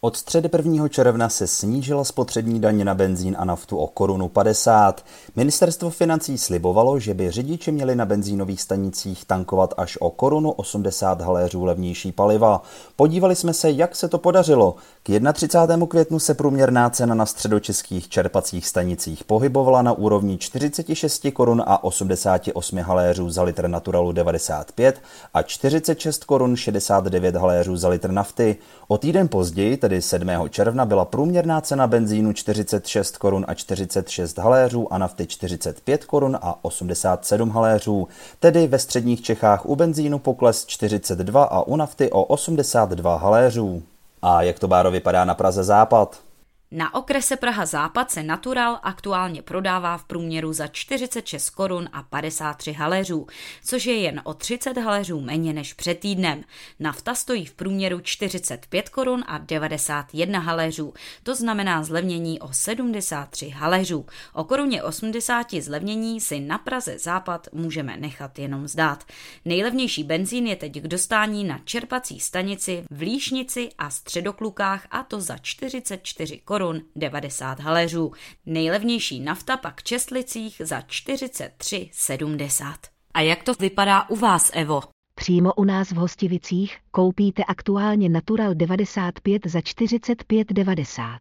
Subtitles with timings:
[0.00, 0.88] Od středy 1.
[0.88, 5.04] června se snížila spotřební daně na benzín a naftu o korunu 50.
[5.36, 11.20] Ministerstvo financí slibovalo, že by řidiči měli na benzínových stanicích tankovat až o korunu 80
[11.20, 12.62] haléřů levnější paliva.
[12.96, 14.76] Podívali jsme se, jak se to podařilo.
[15.02, 15.86] K 31.
[15.86, 22.78] květnu se průměrná cena na středočeských čerpacích stanicích pohybovala na úrovni 46 korun a 88
[22.78, 25.00] haléřů za litr Naturalu 95
[25.34, 28.56] a 46 korun 69 haléřů za litr nafty.
[28.88, 30.48] O týden později, tedy 7.
[30.50, 36.64] června, byla průměrná cena benzínu 46 korun a 46 haléřů a nafty 45 korun a
[36.64, 38.08] 87 haléřů.
[38.40, 43.82] Tedy ve středních Čechách u benzínu pokles 42 a u nafty o 82 haléřů.
[44.22, 46.27] A jak to báro vypadá na Praze západ?
[46.70, 52.72] Na okrese Praha Západ se Natural aktuálně prodává v průměru za 46 korun a 53
[52.72, 53.26] haléřů,
[53.64, 56.44] což je jen o 30 haléřů méně než před týdnem.
[56.80, 64.06] Nafta stojí v průměru 45 korun a 91 haléřů, to znamená zlevnění o 73 haléřů.
[64.32, 69.04] O koruně 80 zlevnění si na Praze Západ můžeme nechat jenom zdát.
[69.44, 75.20] Nejlevnější benzín je teď k dostání na čerpací stanici v Líšnici a Středoklukách a to
[75.20, 78.12] za 44 korun korun 90 haléřů.
[78.46, 82.74] Nejlevnější nafta pak v Čestlicích za 43,70.
[83.14, 84.80] A jak to vypadá u vás, Evo?
[85.14, 91.18] Přímo u nás v Hostivicích koupíte aktuálně Natural 95 za 45,90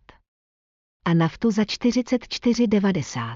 [1.05, 3.35] a naftu za 44,90.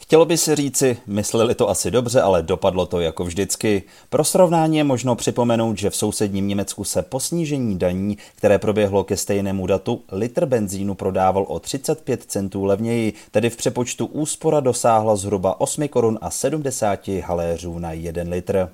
[0.00, 3.82] Chtělo by si říci, mysleli to asi dobře, ale dopadlo to jako vždycky.
[4.10, 9.04] Pro srovnání je možno připomenout, že v sousedním Německu se po snížení daní, které proběhlo
[9.04, 15.16] ke stejnému datu, litr benzínu prodával o 35 centů levněji, tedy v přepočtu úspora dosáhla
[15.16, 18.68] zhruba 8 korun a 70 haléřů na 1 litr.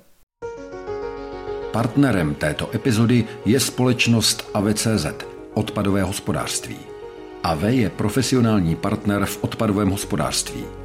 [1.71, 5.05] Partnerem této epizody je společnost AVCZ,
[5.53, 6.77] odpadové hospodářství.
[7.43, 10.84] AV je profesionální partner v odpadovém hospodářství.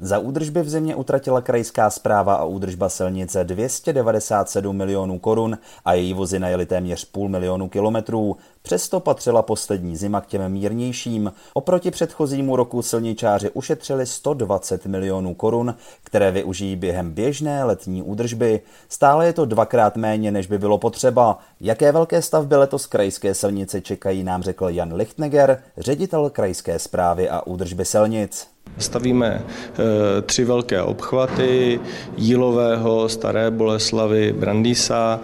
[0.00, 6.14] Za údržby v zimě utratila krajská zpráva a údržba silnice 297 milionů korun a její
[6.14, 8.36] vozy najeli téměř půl milionu kilometrů.
[8.62, 11.32] Přesto patřila poslední zima k těm mírnějším.
[11.54, 18.60] Oproti předchozímu roku silničáři ušetřili 120 milionů korun, které využijí během běžné letní údržby.
[18.88, 21.38] Stále je to dvakrát méně, než by bylo potřeba.
[21.60, 27.46] Jaké velké stavby letos krajské silnice čekají, nám řekl Jan Lichtneger, ředitel krajské zprávy a
[27.46, 28.57] údržby silnic.
[28.78, 31.80] Stavíme e, tři velké obchvaty
[32.16, 35.20] Jílového, Staré Boleslavy, Brandýsa.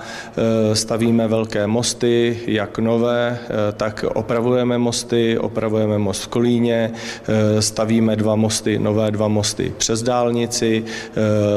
[0.71, 3.39] E, stavíme velké mosty, jak nové,
[3.69, 6.93] e, tak opravujeme mosty, opravujeme most v Kolíně,
[7.59, 10.85] stavíme dva mosty, nové dva mosty přes dálnici.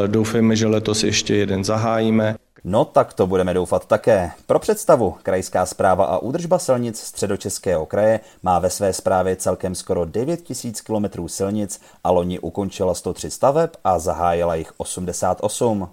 [0.08, 2.36] Doufejme, že letos ještě jeden zahájíme.
[2.69, 4.31] No tak to budeme doufat také.
[4.45, 10.05] Pro představu, Krajská zpráva a údržba silnic středočeského kraje má ve své správě celkem skoro
[10.05, 15.89] 9 tisíc kilometrů silnic a loni ukončila 103 staveb a zahájila jich 88.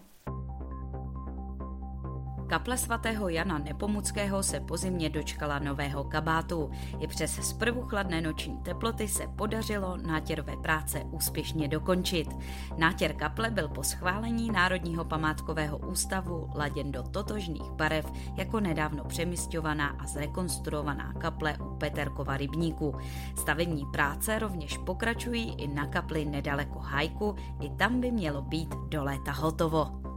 [2.55, 6.71] Kaple svatého Jana Nepomuckého se po zimě dočkala nového kabátu.
[7.01, 12.29] I přes zprvu chladné noční teploty se podařilo nátěrové práce úspěšně dokončit.
[12.77, 19.89] Nátěr kaple byl po schválení Národního památkového ústavu laděn do totožných barev jako nedávno přemysťovaná
[19.89, 22.95] a zrekonstruovaná kaple u Peterkova rybníku.
[23.39, 29.05] Stavební práce rovněž pokračují i na kapli nedaleko Hajku, i tam by mělo být do
[29.05, 30.14] léta hotovo.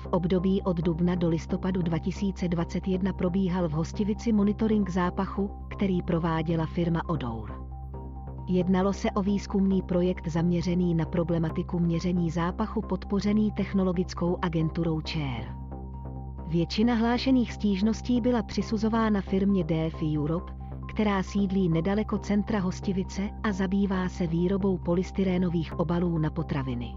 [0.00, 7.08] V období od dubna do listopadu 2021 probíhal v Hostivici monitoring zápachu, který prováděla firma
[7.08, 7.52] Odour.
[8.48, 15.56] Jednalo se o výzkumný projekt zaměřený na problematiku měření zápachu podpořený technologickou agenturou ČER.
[16.46, 20.52] Většina hlášených stížností byla přisuzována firmě DFI Europe,
[20.88, 26.94] která sídlí nedaleko centra Hostivice a zabývá se výrobou polystyrénových obalů na potraviny.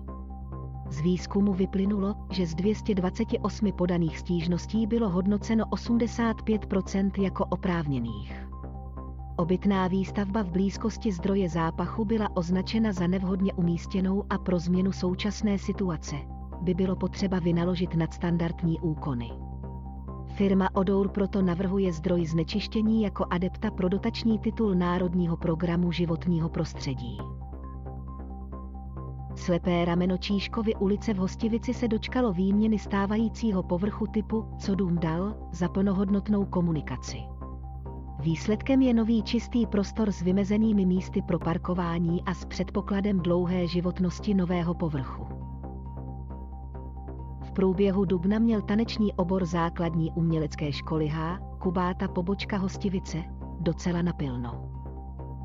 [0.94, 8.48] Z výzkumu vyplynulo, že z 228 podaných stížností bylo hodnoceno 85% jako oprávněných.
[9.36, 15.57] Obytná výstavba v blízkosti zdroje zápachu byla označena za nevhodně umístěnou a pro změnu současné
[15.57, 16.16] situace
[16.62, 19.30] by bylo potřeba vynaložit nadstandardní úkony.
[20.36, 27.18] Firma Odour proto navrhuje zdroj znečištění jako adepta pro dotační titul Národního programu životního prostředí.
[29.45, 35.36] Slepé rameno Číškovy ulice v Hostivici se dočkalo výměny stávajícího povrchu typu Co dům dal
[35.51, 37.18] za plnohodnotnou komunikaci.
[38.19, 44.34] Výsledkem je nový čistý prostor s vymezenými místy pro parkování a s předpokladem dlouhé životnosti
[44.34, 45.28] nového povrchu.
[47.42, 53.18] V průběhu dubna měl taneční obor základní umělecké školy H, Kubáta pobočka Hostivice,
[53.60, 54.73] docela napilno.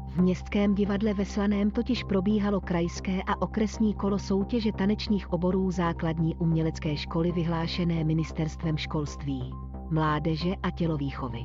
[0.09, 6.37] V městském divadle ve Slaném totiž probíhalo krajské a okresní kolo soutěže tanečních oborů základní
[6.37, 9.53] umělecké školy vyhlášené ministerstvem školství,
[9.91, 11.41] mládeže a tělovýchovy.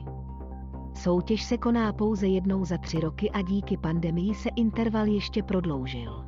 [0.93, 6.25] Soutěž se koná pouze jednou za tři roky a díky pandemii se interval ještě prodloužil.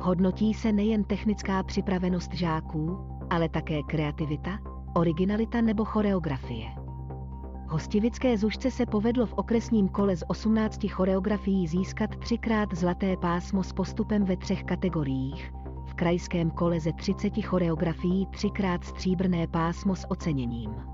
[0.00, 2.98] Hodnotí se nejen technická připravenost žáků,
[3.30, 4.58] ale také kreativita,
[4.94, 6.83] originalita nebo choreografie.
[7.74, 13.72] Hostivické zušce se povedlo v okresním kole z 18 choreografií získat třikrát zlaté pásmo s
[13.72, 15.52] postupem ve třech kategoriích,
[15.86, 20.93] v krajském kole ze 30 choreografií třikrát stříbrné pásmo s oceněním.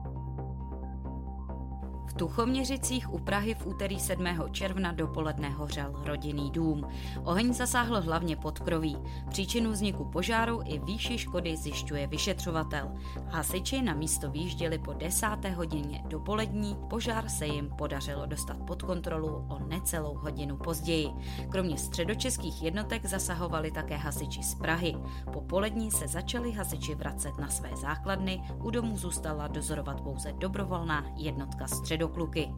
[2.11, 4.27] V Tuchoměřicích u Prahy v úterý 7.
[4.53, 6.89] června dopoledne hořel rodinný dům.
[7.25, 8.97] Oheň zasáhl hlavně podkroví.
[9.29, 12.93] Příčinu vzniku požáru i výši škody zjišťuje vyšetřovatel.
[13.29, 19.47] Hasiči na místo výjížděli po desáté hodině dopolední, požár se jim podařilo dostat pod kontrolu
[19.49, 21.09] o necelou hodinu později.
[21.49, 24.97] Kromě středočeských jednotek zasahovali také hasiči z Prahy.
[25.33, 31.05] Po polední se začali hasiči vracet na své základny, u domu zůstala dozorovat pouze dobrovolná
[31.17, 31.67] jednotka
[32.01, 32.55] středu středokluky.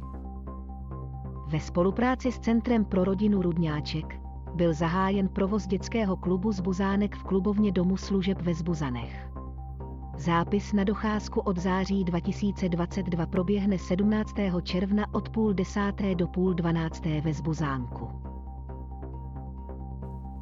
[1.46, 4.20] Ve spolupráci s Centrem pro rodinu Rudňáček
[4.54, 9.28] byl zahájen provoz dětského klubu z Buzánek v klubovně Domu služeb ve Zbuzanech.
[10.16, 14.34] Zápis na docházku od září 2022 proběhne 17.
[14.62, 18.31] června od půl desáté do půl dvanácté ve Zbuzánku.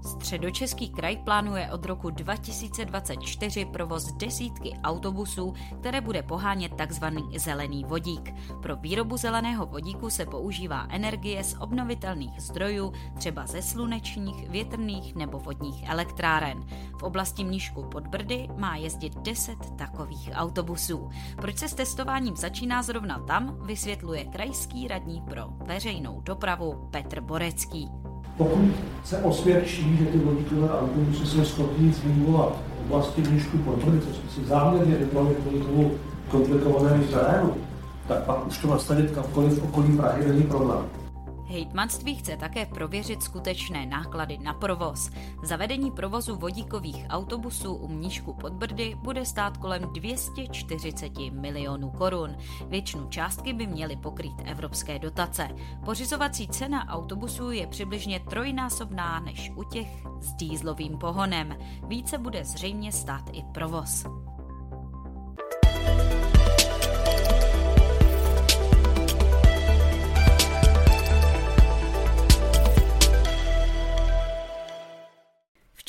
[0.03, 7.05] Středočeský kraj plánuje od roku 2024 provoz desítky autobusů, které bude pohánět tzv.
[7.37, 8.35] zelený vodík.
[8.63, 15.39] Pro výrobu zeleného vodíku se používá energie z obnovitelných zdrojů, třeba ze slunečních, větrných nebo
[15.39, 16.67] vodních elektráren.
[16.99, 21.11] V oblasti Mníšku pod Brdy má jezdit 10 takových autobusů.
[21.37, 28.00] Proč se s testováním začíná zrovna tam, vysvětluje krajský radní pro veřejnou dopravu Petr Borecký
[28.37, 28.71] pokud
[29.05, 34.45] se osvědčí, že ty vodíkové autobusy jsou schopni fungovat v oblasti Mnišku Podbrdy, což si
[34.45, 35.91] záměrně vybrali kvůli tomu
[36.29, 37.55] komplikovanému terénu,
[38.09, 41.00] tak pak už to nastavit kamkoliv v okolí Prahy není problém.
[41.51, 45.11] Hejtmanství chce také prověřit skutečné náklady na provoz.
[45.43, 52.37] Zavedení provozu vodíkových autobusů u Mníšku pod Brdy bude stát kolem 240 milionů korun.
[52.67, 55.49] Většinu částky by měly pokrýt evropské dotace.
[55.85, 59.89] Pořizovací cena autobusů je přibližně trojnásobná než u těch
[60.21, 61.57] s dýzlovým pohonem.
[61.89, 64.05] Více bude zřejmě stát i provoz.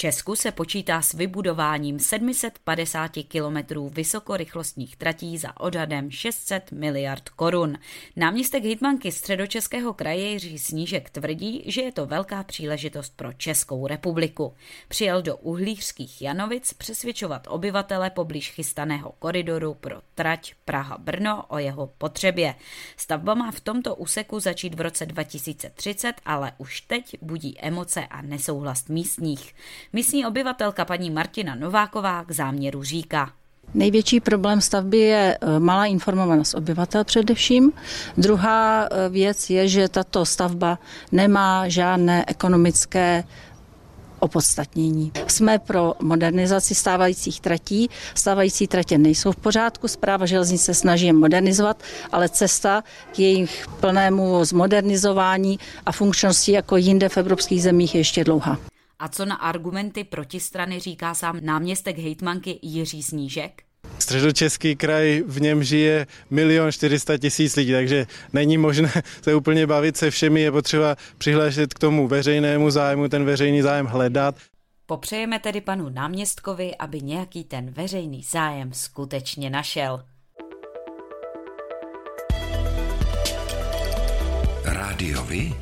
[0.01, 7.77] Česku se počítá s vybudováním 750 kilometrů vysokorychlostních tratí za odhadem 600 miliard korun.
[8.15, 14.53] Náměstek hitmanky středočeského kraje Jiří Snížek tvrdí, že je to velká příležitost pro Českou republiku.
[14.87, 22.55] Přijel do uhlířských Janovic přesvědčovat obyvatele poblíž chystaného koridoru pro trať Praha-Brno o jeho potřebě.
[22.97, 28.21] Stavba má v tomto úseku začít v roce 2030, ale už teď budí emoce a
[28.21, 29.53] nesouhlas místních.
[29.93, 33.31] Místní obyvatelka paní Martina Nováková k záměru říká.
[33.73, 37.71] Největší problém stavby je e, malá informovanost obyvatel především.
[38.17, 40.79] Druhá e, věc je, že tato stavba
[41.11, 43.23] nemá žádné ekonomické
[44.19, 45.11] opodstatnění.
[45.27, 47.89] Jsme pro modernizaci stávajících tratí.
[48.15, 52.83] Stávající tratě nejsou v pořádku, zpráva železnice snaží je modernizovat, ale cesta
[53.13, 58.70] k jejich plnému zmodernizování a funkčnosti jako jinde v evropských zemích je ještě dlouhá.
[59.01, 63.63] A co na argumenty protistrany říká sám náměstek hejtmanky Jiří Snížek?
[63.99, 68.91] Středočeský kraj, v něm žije milion 400 tisíc lidí, takže není možné
[69.21, 73.85] se úplně bavit se všemi, je potřeba přihlášet k tomu veřejnému zájmu, ten veřejný zájem
[73.85, 74.35] hledat.
[74.85, 80.03] Popřejeme tedy panu náměstkovi, aby nějaký ten veřejný zájem skutečně našel.
[84.63, 85.53] Rádiovi?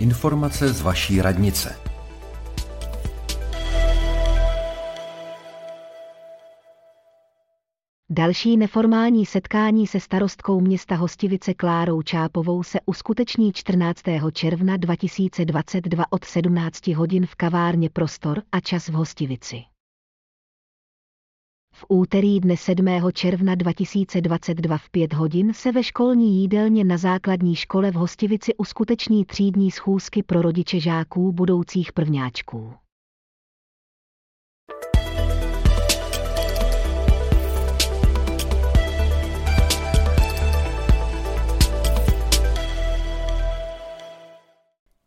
[0.00, 1.91] Informace z vaší radnice.
[8.14, 14.02] Další neformální setkání se starostkou města Hostivice Klárou Čápovou se uskuteční 14.
[14.32, 19.62] června 2022 od 17 hodin v kavárně Prostor a čas v Hostivici.
[21.74, 22.86] V úterý dne 7.
[23.12, 29.24] června 2022 v 5 hodin se ve školní jídelně na základní škole v Hostivici uskuteční
[29.24, 32.81] třídní schůzky pro rodiče žáků budoucích prvňáčků.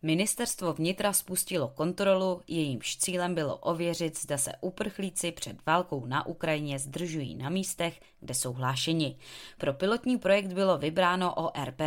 [0.06, 6.80] Ministerstvo vnitra spustilo kontrolu, jejímž cílem bylo ověřit, zda se uprchlíci před válkou na Ukrajině
[6.80, 9.18] zdržují na místech, kde jsou hlášeni.
[9.58, 11.82] Pro pilotní projekt bylo vybráno ORP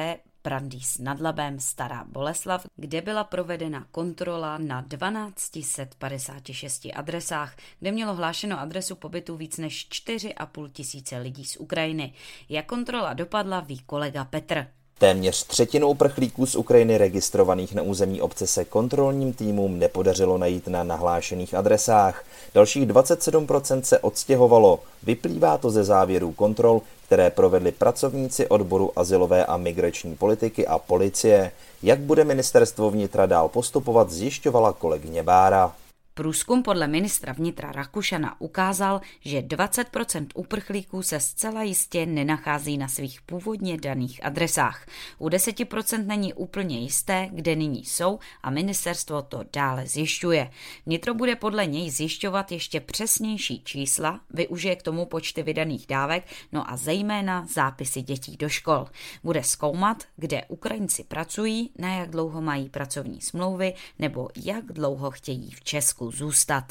[0.45, 8.61] Brandýs nad Labem Stará Boleslav, kde byla provedena kontrola na 1256 adresách, kde mělo hlášeno
[8.61, 12.13] adresu pobytu víc než 4,5 tisíce lidí z Ukrajiny.
[12.49, 14.78] Jak kontrola dopadla, ví kolega Petr.
[14.99, 20.83] Téměř třetinu uprchlíků z Ukrajiny registrovaných na území obce se kontrolním týmům nepodařilo najít na
[20.83, 22.25] nahlášených adresách.
[22.55, 24.81] Dalších 27% se odstěhovalo.
[25.03, 31.53] Vyplývá to ze závěrů kontrol, které provedli pracovníci odboru asilové a migrační politiky a policie.
[31.83, 35.73] Jak bude ministerstvo vnitra dál postupovat, zjišťovala kolegyně Bára.
[36.19, 43.23] Průzkum podle ministra vnitra Rakušana ukázal, že 20% uprchlíků se zcela jistě nenachází na svých
[43.23, 44.87] původně daných adresách.
[45.19, 50.51] U 10% není úplně jisté, kde nyní jsou a ministerstvo to dále zjišťuje.
[50.87, 56.71] Vnitro bude podle něj zjišťovat ještě přesnější čísla, využije k tomu počty vydaných dávek, no
[56.71, 58.87] a zejména zápisy dětí do škol.
[59.25, 65.51] Bude zkoumat, kde Ukrajinci pracují, na jak dlouho mají pracovní smlouvy nebo jak dlouho chtějí
[65.51, 66.65] v Česku zůstat.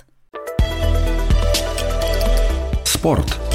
[2.85, 3.47] Sport.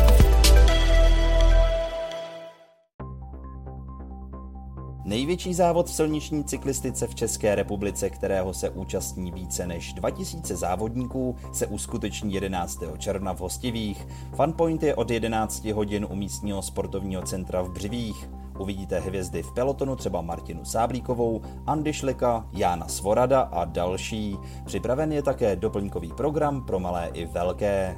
[5.04, 11.36] Největší závod v silniční cyklistice v České republice, kterého se účastní více než 2000 závodníků,
[11.52, 12.82] se uskuteční 11.
[12.98, 14.06] června v Hostivích.
[14.36, 18.28] Funpoint je od 11 hodin u místního sportovního centra v Břivích.
[18.62, 24.38] Uvidíte hvězdy v pelotonu třeba Martinu Sáblíkovou, Andy Šlika, Jána Svorada a další.
[24.64, 27.96] Připraven je také doplňkový program pro malé i velké.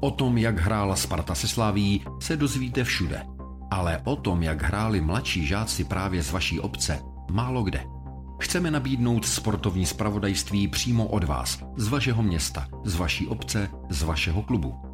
[0.00, 3.26] O tom, jak hrála Sparta se Slaví, se dozvíte všude.
[3.70, 6.98] Ale o tom, jak hráli mladší žáci právě z vaší obce,
[7.30, 7.84] málo kde.
[8.40, 14.42] Chceme nabídnout sportovní spravodajství přímo od vás, z vašeho města, z vaší obce, z vašeho
[14.42, 14.93] klubu.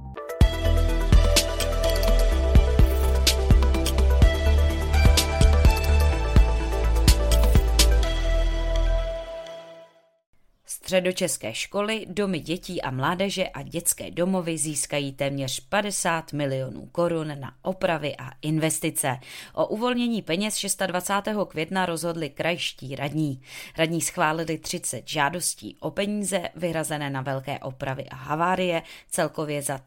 [10.91, 17.53] Středočeské školy, domy dětí a mládeže a dětské domovy získají téměř 50 milionů korun na
[17.61, 19.17] opravy a investice.
[19.53, 21.37] O uvolnění peněz 26.
[21.47, 23.41] května rozhodli krajští radní.
[23.77, 29.79] Radní schválili 30 žádostí o peníze vyhrazené na velké opravy a havárie, celkově za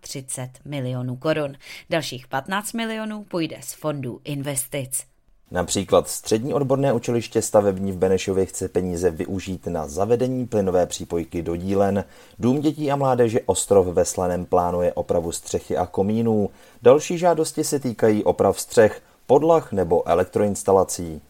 [0.00, 1.56] 33 milionů korun.
[1.90, 5.13] Dalších 15 milionů půjde z fondů investic.
[5.54, 11.56] Například střední odborné učiliště stavební v Benešově chce peníze využít na zavedení plynové přípojky do
[11.56, 12.04] dílen.
[12.38, 16.50] Dům dětí a mládeže Ostrov ve Slaném plánuje opravu střechy a komínů.
[16.82, 21.20] Další žádosti se týkají oprav střech, podlah nebo elektroinstalací.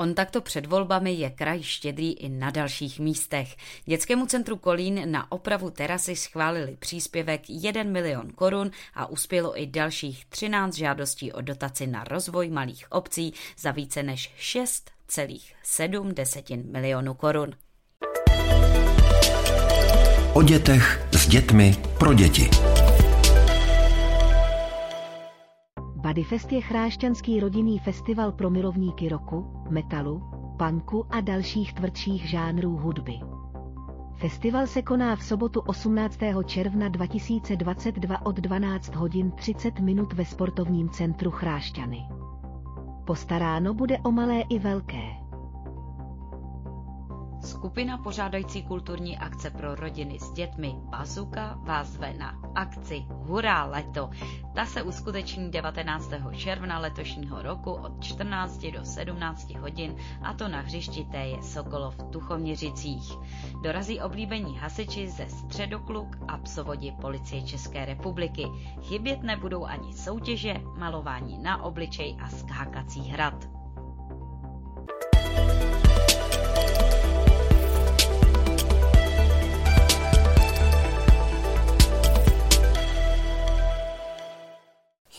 [0.00, 3.56] On takto před volbami je kraj štědrý i na dalších místech.
[3.84, 10.24] Dětskému centru Kolín na opravu terasy schválili příspěvek 1 milion korun a uspělo i dalších
[10.24, 17.50] 13 žádostí o dotaci na rozvoj malých obcí za více než 6,7 milionů korun.
[20.32, 22.50] O dětech s dětmi pro děti.
[26.00, 30.22] Bodyfest je chrášťanský rodinný festival pro milovníky roku, metalu,
[30.58, 33.20] punku a dalších tvrdších žánrů hudby.
[34.16, 36.18] Festival se koná v sobotu 18.
[36.46, 42.06] června 2022 od 12 hodin 30 minut ve sportovním centru Chrášťany.
[43.06, 45.29] Postaráno bude o malé i velké.
[47.44, 54.10] Skupina pořádající kulturní akce pro rodiny s dětmi Bazuka vás zve na akci Hurá leto.
[54.54, 56.10] Ta se uskuteční 19.
[56.36, 62.10] června letošního roku od 14 do 17 hodin a to na hřišti Téje Sokolov v
[62.10, 63.12] Tuchoměřicích.
[63.62, 68.46] Dorazí oblíbení hasiči ze Středokluk a psovodi policie České republiky.
[68.82, 73.59] Chybět nebudou ani soutěže, malování na obličej a skákací hrad.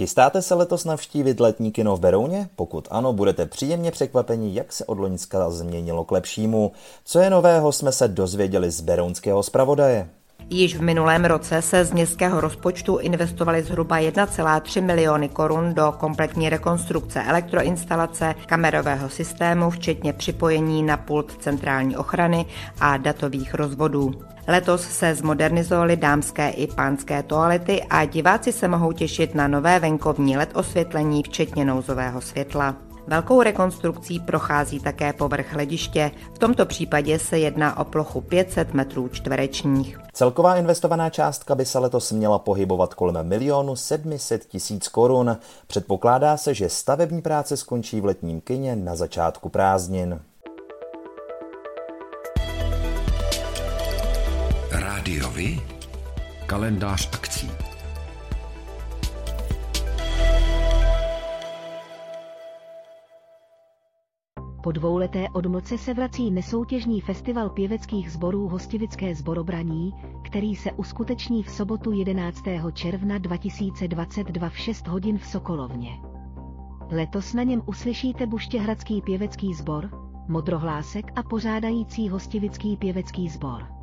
[0.02, 2.50] Chystáte se letos navštívit letní kino v Berouně?
[2.56, 6.72] Pokud ano, budete příjemně překvapeni, jak se od Loňska změnilo k lepšímu.
[7.06, 10.10] Co je nového, jsme se dozvěděli z berounského zpravodaje.
[10.50, 16.50] Již v minulém roce se z městského rozpočtu investovali zhruba 1,3 miliony korun do kompletní
[16.50, 22.46] rekonstrukce elektroinstalace, kamerového systému, včetně připojení na pult centrální ochrany
[22.80, 24.31] a datových rozvodů.
[24.48, 30.38] Letos se zmodernizovaly dámské i pánské toalety a diváci se mohou těšit na nové venkovní
[30.38, 32.76] LED osvětlení, včetně nouzového světla.
[33.08, 36.12] Velkou rekonstrukcí prochází také povrch hlediště.
[36.34, 40.00] V tomto případě se jedná o plochu 500 metrů čtverečních.
[40.14, 45.38] Celková investovaná částka by se letos měla pohybovat kolem milionu 700 tisíc korun.
[45.68, 50.20] Předpokládá se, že stavební práce skončí v letním kině na začátku prázdnin.
[55.12, 55.60] Rádiovi?
[56.46, 57.50] Kalendář akcí.
[64.64, 69.94] Po dvouleté odmlce se vrací nesoutěžní festival pěveckých sborů Hostivické zborobraní,
[70.26, 72.44] který se uskuteční v sobotu 11.
[72.74, 75.92] června 2022 v 6 hodin v Sokolovně.
[76.92, 79.90] Letos na něm uslyšíte Buštěhradský pěvecký sbor,
[80.28, 83.81] Modrohlásek a pořádající Hostivický pěvecký sbor.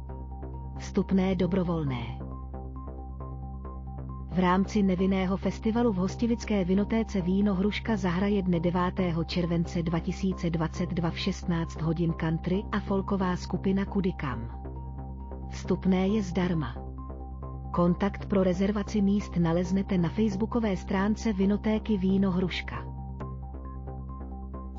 [0.78, 2.18] Vstupné dobrovolné.
[4.30, 9.26] V rámci nevinného festivalu v Hostivické vinotéce Víno Hruška zahraje dne 9.
[9.26, 14.46] července 2022 v 16 hodin country a folková skupina Kudikam.
[15.50, 16.78] Vstupné je zdarma.
[17.74, 22.87] Kontakt pro rezervaci míst naleznete na facebookové stránce Vinotéky Víno Hruška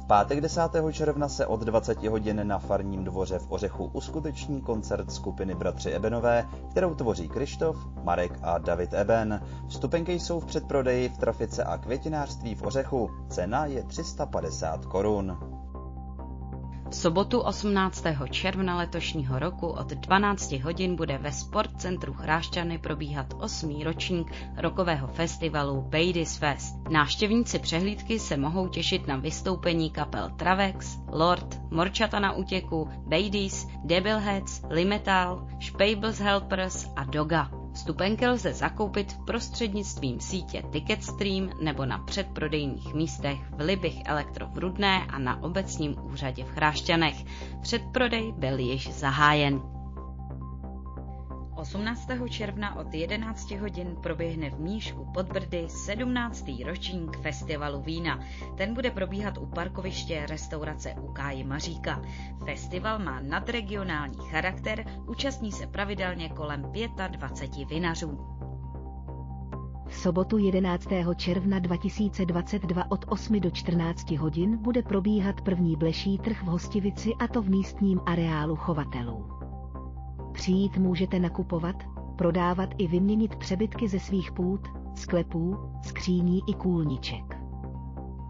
[0.09, 0.61] pátek 10.
[0.91, 6.49] června se od 20 hodin na Farním dvoře v Ořechu uskuteční koncert skupiny Bratři Ebenové,
[6.71, 9.41] kterou tvoří Krištof, Marek a David Eben.
[9.67, 13.11] Vstupenky jsou v předprodeji v trafice a květinářství v Ořechu.
[13.29, 15.58] Cena je 350 korun.
[16.89, 18.03] V sobotu 18.
[18.31, 25.81] června letošního roku od 12 hodin bude ve Sportcentru Chrášťany probíhat osmý ročník rokového festivalu
[25.81, 26.75] Badies Fest.
[26.89, 34.61] Návštěvníci přehlídky se mohou těšit na vystoupení kapel Travex, Lord, Morčata na útěku, Badies, Devilheads,
[34.69, 37.58] Limetal, Spables Helpers a Doga.
[37.79, 45.05] Vstupenky lze zakoupit prostřednictvím sítě Ticketstream nebo na předprodejních místech v Libich Elektro v Rudné
[45.09, 47.15] a na obecním úřadě v Chrášťanech.
[47.61, 49.78] Předprodej byl již zahájen.
[51.59, 52.07] 18.
[52.29, 56.45] června od 11 hodin proběhne v Míšku pod Brdy 17.
[56.65, 58.19] ročník festivalu vína.
[58.57, 62.01] Ten bude probíhat u parkoviště restaurace Káji Maříka.
[62.45, 66.71] Festival má nadregionální charakter, účastní se pravidelně kolem
[67.11, 68.19] 25 vinařů.
[69.87, 70.87] V sobotu 11.
[71.15, 77.27] června 2022 od 8 do 14 hodin bude probíhat první bleší trh v Hostivici a
[77.27, 79.38] to v místním areálu chovatelů.
[80.39, 81.75] Přijít můžete nakupovat,
[82.15, 87.39] prodávat i vyměnit přebytky ze svých půd, sklepů, skříní i kůlniček.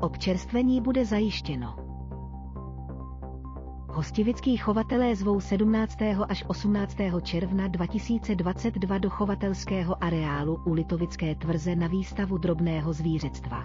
[0.02, 1.76] Občerstvení bude zajištěno.
[3.90, 5.98] Hostivický chovatelé zvou 17.
[6.30, 6.98] až 18.
[7.22, 13.64] června 2022 do chovatelského areálu u Litovické tvrze na výstavu drobného zvířectva.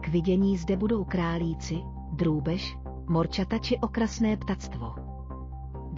[0.00, 1.80] K vidění zde budou králíci,
[2.12, 5.09] drůbež, morčata či okrasné ptactvo.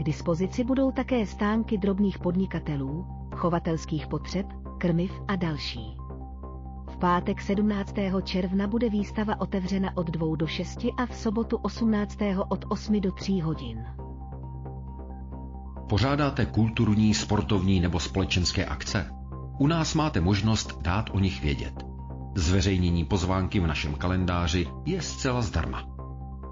[0.03, 4.47] Dispozici budou také stánky drobných podnikatelů, chovatelských potřeb,
[4.79, 5.97] krmiv a další.
[6.89, 7.95] V pátek 17.
[8.23, 12.19] června bude výstava otevřena od 2 do 6 a v sobotu 18.
[12.49, 13.87] od 8 do 3 hodin.
[15.89, 19.11] Pořádáte kulturní, sportovní nebo společenské akce?
[19.59, 21.87] U nás máte možnost dát o nich vědět.
[22.37, 25.92] Zveřejnění pozvánky v našem kalendáři je zcela zdarma.